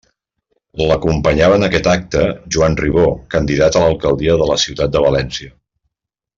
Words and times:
L'acompanyava 0.91 1.59
en 1.59 1.65
aquest 1.67 1.89
acte 1.91 2.23
Joan 2.57 2.79
Ribó, 2.81 3.05
candidat 3.37 3.77
a 3.77 3.85
l'alcaldia 3.87 4.39
de 4.43 4.51
la 4.55 4.59
ciutat 4.67 4.97
de 4.99 5.07
València. 5.09 5.55